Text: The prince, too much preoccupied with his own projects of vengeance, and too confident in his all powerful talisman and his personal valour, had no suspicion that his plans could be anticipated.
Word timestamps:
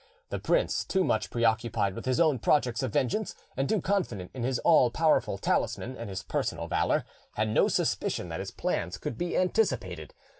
The 0.29 0.39
prince, 0.39 0.83
too 0.83 1.03
much 1.03 1.29
preoccupied 1.29 1.93
with 1.93 2.05
his 2.05 2.19
own 2.19 2.39
projects 2.39 2.81
of 2.81 2.91
vengeance, 2.91 3.35
and 3.55 3.69
too 3.69 3.79
confident 3.81 4.31
in 4.33 4.41
his 4.41 4.57
all 4.65 4.89
powerful 4.89 5.37
talisman 5.37 5.95
and 5.95 6.09
his 6.09 6.23
personal 6.23 6.67
valour, 6.67 7.03
had 7.35 7.49
no 7.49 7.67
suspicion 7.67 8.27
that 8.29 8.39
his 8.39 8.49
plans 8.49 8.97
could 8.97 9.15
be 9.15 9.37
anticipated. 9.37 10.15